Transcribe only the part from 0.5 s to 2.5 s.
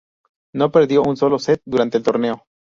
No perdió un solo set durante el torneo.